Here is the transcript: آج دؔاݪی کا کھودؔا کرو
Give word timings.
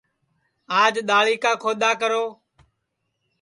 آج 0.81 0.93
دؔاݪی 1.07 1.35
کا 1.43 1.51
کھودؔا 1.61 1.91
کرو 1.99 2.25